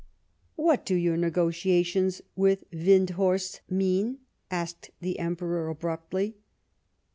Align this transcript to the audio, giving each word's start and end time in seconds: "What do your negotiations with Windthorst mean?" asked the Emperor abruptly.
"What 0.55 0.83
do 0.83 0.95
your 0.95 1.15
negotiations 1.15 2.23
with 2.35 2.63
Windthorst 2.71 3.59
mean?" 3.69 4.17
asked 4.49 4.89
the 4.99 5.19
Emperor 5.19 5.69
abruptly. 5.69 6.37